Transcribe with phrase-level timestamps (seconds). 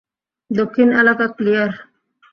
[0.51, 1.71] দক্ষিণ এলাকা ক্লিয়ার?